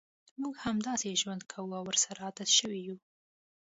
موږ 0.41 0.55
همداسې 0.65 1.19
ژوند 1.21 1.41
کوو 1.51 1.77
او 1.77 1.83
ورسره 1.87 2.19
عادت 2.27 2.49
شوي 2.57 2.79
یوو. 2.87 2.97